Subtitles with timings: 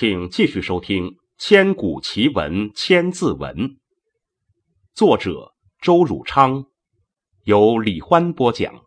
[0.00, 1.06] 请继续收听
[1.38, 3.56] 《千古奇文千字文》，
[4.94, 6.66] 作者周汝昌，
[7.42, 8.80] 由李欢播讲。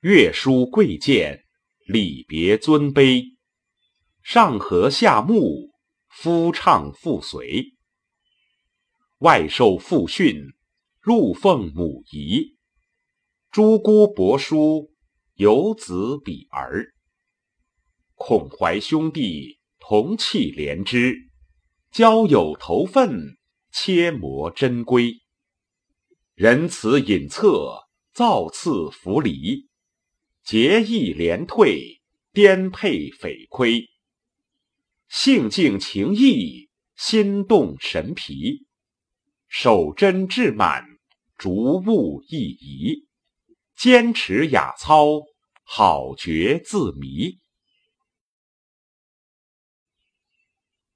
[0.00, 1.44] 月书贵贱，
[1.86, 3.22] 礼别尊卑，
[4.24, 5.70] 上和下睦，
[6.08, 7.76] 夫唱妇随。
[9.18, 10.42] 外受父训，
[11.00, 12.56] 入奉母仪，
[13.52, 14.95] 诸姑伯叔。
[15.36, 16.94] 有子比儿，
[18.14, 21.28] 孔怀兄弟同气连枝，
[21.90, 23.36] 交友投份，
[23.70, 25.12] 切磨珍规。
[26.34, 27.84] 仁慈隐恻，
[28.14, 29.68] 造次弗离，
[30.42, 32.00] 节义廉退，
[32.32, 33.90] 颠沛匪亏。
[35.10, 38.66] 性静情逸，心动神疲，
[39.48, 40.82] 守贞志满，
[41.36, 43.05] 逐物意移。
[43.76, 45.20] 坚持雅操，
[45.62, 47.38] 好觉自迷。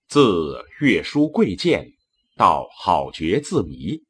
[0.08, 1.92] 自月书贵贱
[2.36, 4.02] 到好觉自迷，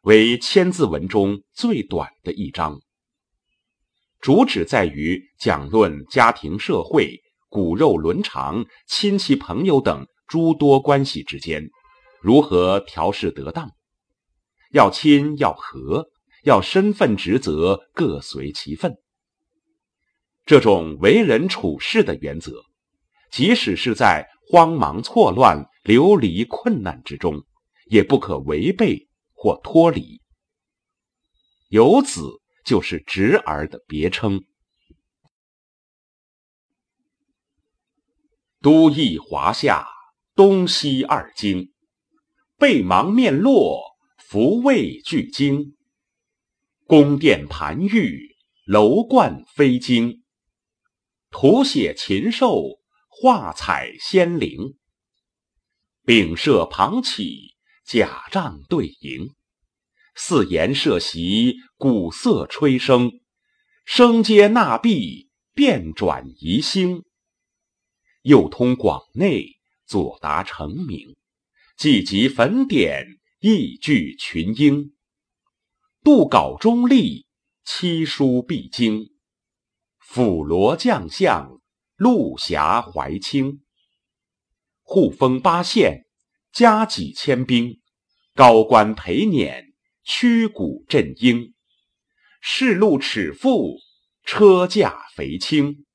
[0.00, 2.80] 为千字文中最短的一章。
[4.20, 7.20] 主旨在于讲论家庭、社会、
[7.50, 11.68] 骨肉伦常、亲戚朋友等诸多关系之间
[12.22, 13.70] 如何调试得当，
[14.70, 16.08] 要亲要和。
[16.42, 18.96] 要身份职责各随其分，
[20.44, 22.64] 这种为人处事的原则，
[23.30, 27.44] 即使是在慌忙错乱、流离困难之中，
[27.86, 30.20] 也不可违背或脱离。
[31.68, 34.44] 有子就是侄儿的别称。
[38.60, 39.86] 都邑华夏，
[40.34, 41.72] 东西二京，
[42.58, 43.82] 背芒面落，
[44.18, 45.76] 福位俱精。
[46.92, 48.36] 宫殿盘玉，
[48.66, 50.24] 楼观飞经，
[51.30, 54.76] 图写禽兽，画彩仙灵。
[56.04, 57.54] 丙舍旁起，
[57.86, 59.32] 甲帐对楹。
[60.14, 63.22] 四檐设席，鼓瑟吹笙，
[63.86, 67.04] 声阶纳碧，变转移星。
[68.20, 69.46] 右通广内，
[69.86, 71.16] 左达成明，
[71.78, 73.06] 既集粉点，
[73.40, 74.92] 亦聚群英。
[76.04, 77.28] 杜稿中立，
[77.64, 79.12] 七书必经。
[80.00, 81.60] 辅罗将相，
[81.94, 83.62] 陆侠怀清。
[84.82, 86.04] 护封八县，
[86.52, 87.80] 加几千兵。
[88.34, 91.54] 高官陪辇，驱鼓振鹰。
[92.40, 93.76] 士禄尺富，
[94.24, 95.86] 车驾肥轻。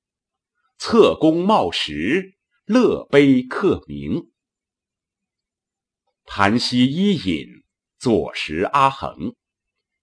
[0.78, 4.32] 侧弓茂石，乐碑刻名。
[6.26, 7.46] 盘溪伊尹，
[8.00, 9.36] 左石阿衡。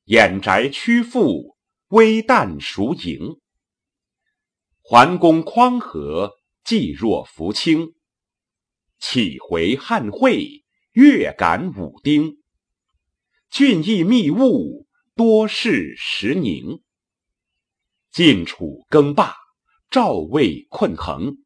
[0.06, 1.56] 掩宅屈阜，
[1.88, 3.40] 微旦孰盈？
[4.82, 7.94] 桓公匡和，济若扶倾。
[8.98, 12.36] 启回汉会，越感武丁。
[13.48, 16.82] 俊逸密物，多事时宁。
[18.12, 19.34] 晋楚更霸，
[19.88, 21.38] 赵魏困衡。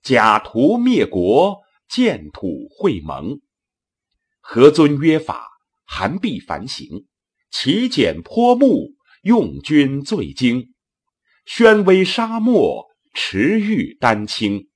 [0.00, 3.42] 假途灭国，建土会盟。
[4.40, 5.46] 何尊约法，
[5.84, 7.06] 韩必反省。
[7.58, 10.74] 其简颇木，用军最精；
[11.46, 14.68] 宣威沙漠，驰誉丹青。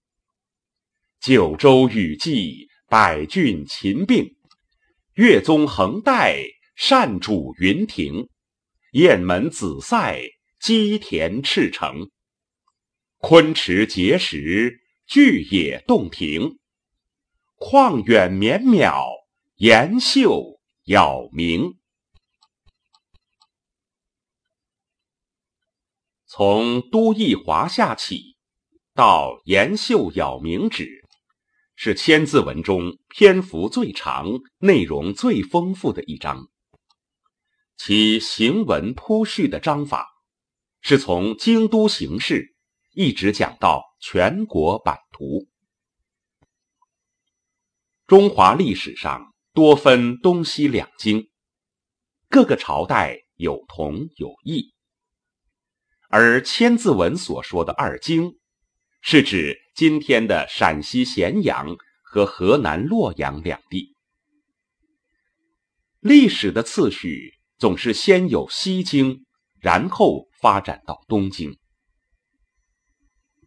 [1.20, 4.34] 九州雨季，百郡秦并。
[5.12, 6.38] 岳宗横带，
[6.74, 8.30] 善主云亭。
[8.92, 10.18] 雁门紫塞，
[10.58, 12.08] 积田赤城。
[13.18, 16.56] 昆池碣石，巨野洞庭。
[17.58, 19.04] 旷远绵邈，
[19.56, 21.78] 岩秀杳冥。
[26.32, 28.36] 从都邑华夏起，
[28.94, 30.88] 到延秀杳冥止，
[31.74, 34.28] 是千字文中篇幅最长、
[34.58, 36.46] 内容最丰富的一章。
[37.76, 40.06] 其行文铺叙的章法，
[40.80, 42.54] 是从京都形势
[42.92, 45.48] 一直讲到全国版图。
[48.06, 51.28] 中华历史上多分东西两京，
[52.28, 54.72] 各个朝代有同有异。
[56.12, 58.36] 而千字文所说的二京，
[59.00, 63.94] 是指今天的陕西咸阳和河南洛阳两地。
[66.00, 69.24] 历史的次序总是先有西京，
[69.60, 71.56] 然后发展到东京。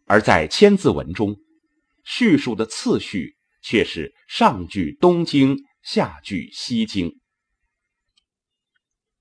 [0.06, 1.36] 而在千字文中，
[2.02, 7.20] 叙述的次序却是上句东京，下句西京。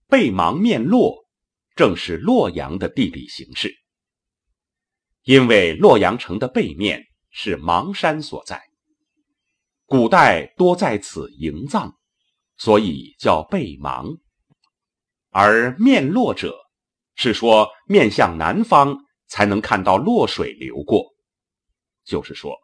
[0.07, 1.22] 背芒面洛。
[1.75, 3.73] 正是洛阳的地理形势，
[5.23, 8.61] 因为洛阳城的背面是邙山所在，
[9.85, 11.95] 古代多在此营葬，
[12.57, 14.19] 所以叫背邙。
[15.31, 16.55] 而面洛者，
[17.15, 18.95] 是说面向南方
[19.25, 21.11] 才能看到洛水流过，
[22.05, 22.55] 就是说，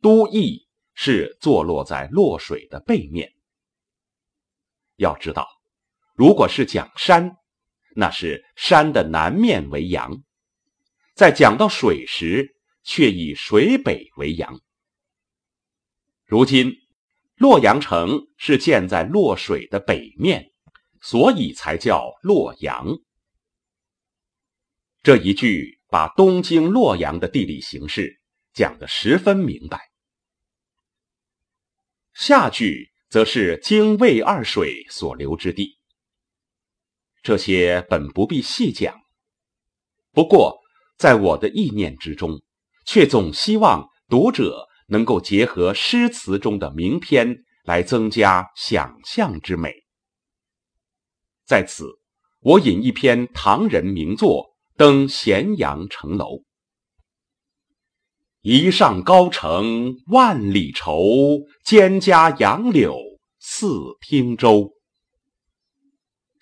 [0.00, 3.30] 都邑是坐落在洛水的背面。
[4.96, 5.46] 要知道，
[6.16, 7.36] 如果是讲山。
[7.94, 10.22] 那是山的南面为阳，
[11.14, 14.60] 在讲到水时，却以水北为阳。
[16.24, 16.72] 如今
[17.36, 20.52] 洛阳城是建在洛水的北面，
[21.00, 22.98] 所以才叫洛阳。
[25.02, 28.20] 这一句把东京洛阳的地理形势
[28.52, 29.90] 讲得十分明白。
[32.12, 35.79] 下句则是京渭二水所流之地。
[37.22, 38.98] 这些本不必细讲，
[40.12, 40.58] 不过
[40.96, 42.40] 在我的意念之中，
[42.86, 49.74] 却总希望读者能够结合诗词中的名篇来增加想象之美。
[51.44, 51.86] 在此，
[52.40, 54.46] 我引一篇唐人名作
[54.78, 56.26] 《登咸阳城楼》：
[58.40, 61.02] 一上高城万里愁，
[61.66, 62.96] 蒹葭杨柳
[63.38, 63.68] 似
[64.00, 64.72] 汀洲。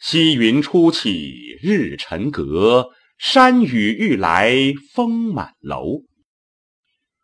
[0.00, 4.54] 溪云初起日沉阁，山雨欲来
[4.94, 6.04] 风满楼。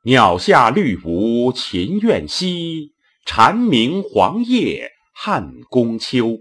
[0.02, 2.92] 鸟下绿芜秦苑西，
[3.24, 6.38] 蝉鸣黄叶汉宫秋。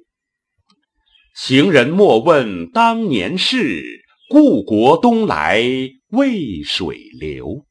[1.36, 3.84] 行人莫问当年事，
[4.28, 5.62] 故国东来
[6.10, 7.68] 渭水流。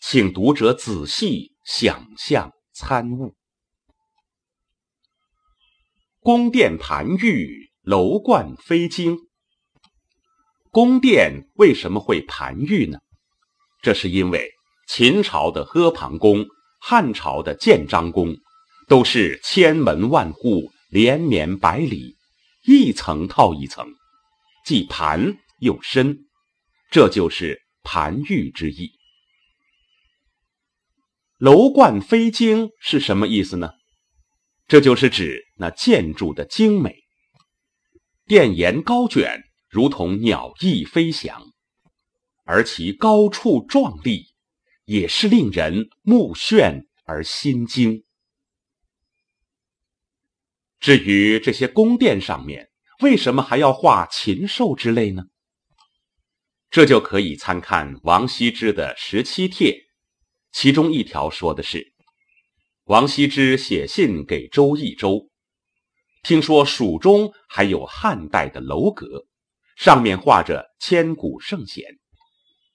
[0.00, 3.36] 请读者仔细想象参悟。
[6.30, 9.18] 宫殿盘玉，楼观飞惊。
[10.70, 13.00] 宫殿为什么会盘玉呢？
[13.82, 14.48] 这是因为
[14.86, 16.46] 秦朝的阿房宫、
[16.80, 18.36] 汉朝的建章宫，
[18.86, 22.14] 都是千门万户、连绵百里，
[22.62, 23.88] 一层套一层，
[24.64, 26.16] 既盘又深，
[26.92, 28.92] 这就是盘玉之意。
[31.38, 33.72] 楼观飞惊是什么意思呢？
[34.70, 36.94] 这就是指那建筑的精美，
[38.24, 41.42] 殿檐高卷，如同鸟翼飞翔，
[42.44, 44.26] 而其高处壮丽，
[44.84, 48.04] 也是令人目眩而心惊。
[50.78, 55.24] 至于这些宫殿上面为什么还要画禽兽之类呢？
[56.70, 59.72] 这就可以参看王羲之的《十七帖》，
[60.52, 61.92] 其中一条说的是。
[62.90, 65.30] 王羲之写信给周易周，
[66.24, 69.26] 听说蜀中还有汉代的楼阁，
[69.76, 71.84] 上面画着千古圣贤。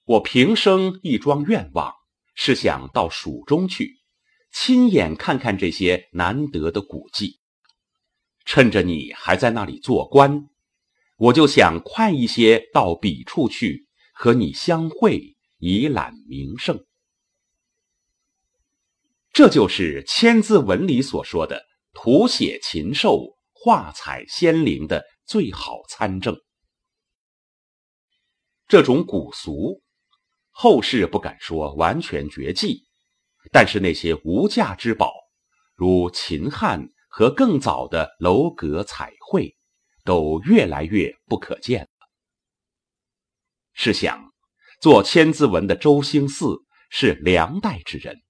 [0.06, 1.92] 我平生一桩愿望，
[2.34, 3.98] 是想到蜀中去，
[4.50, 7.38] 亲眼看看这些难得的古迹。
[8.46, 10.48] 趁着你还在那里做官，
[11.18, 16.85] 我就想快一些到彼处去，和你相会，以览名胜。
[19.36, 21.62] 这就是千字文里所说的
[21.92, 26.34] 图写禽兽、画彩仙灵的最好参证。
[28.66, 29.82] 这种古俗，
[30.48, 32.86] 后世不敢说完全绝迹，
[33.52, 35.12] 但是那些无价之宝，
[35.74, 39.54] 如秦汉和更早的楼阁彩绘，
[40.02, 42.08] 都越来越不可见了。
[43.74, 44.32] 试想，
[44.80, 48.22] 做千字文的周兴嗣是梁代之人。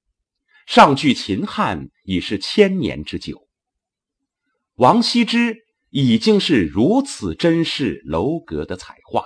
[0.67, 3.49] 上距秦汉已是千年之久，
[4.75, 5.57] 王羲之
[5.91, 9.25] 已经是如此珍视楼阁的彩画，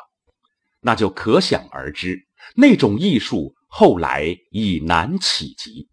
[0.80, 5.88] 那就可想而知，那种艺术后来已难企及。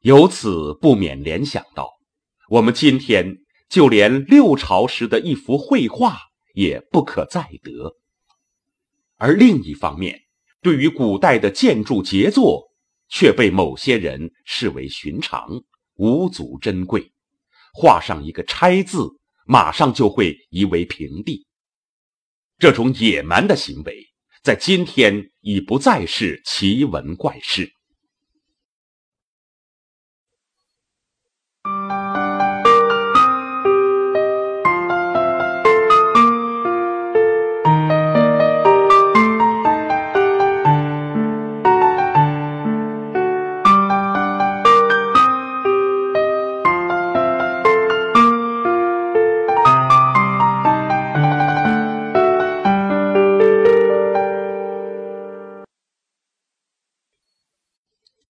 [0.00, 1.90] 由此不免联想到，
[2.50, 3.38] 我们今天
[3.70, 6.18] 就连六朝时的一幅绘画
[6.54, 7.96] 也不可再得。
[9.16, 10.25] 而另一方面，
[10.62, 12.66] 对于古代的建筑杰作，
[13.08, 15.48] 却被某些人视为寻常，
[15.94, 17.12] 无足珍贵。
[17.72, 19.08] 画上一个“拆”字，
[19.46, 21.46] 马上就会夷为平地。
[22.58, 24.02] 这种野蛮的行为，
[24.42, 27.75] 在今天已不再是奇闻怪事。